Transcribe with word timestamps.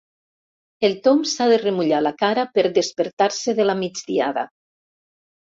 El 0.87 0.95
Tom 1.07 1.19
s'ha 1.31 1.45
de 1.51 1.59
remullar 1.63 1.99
la 2.07 2.13
cara 2.23 2.47
per 2.57 2.65
despertar-se 2.79 3.57
de 3.61 3.69
la 3.73 3.77
migdiada. 3.85 4.49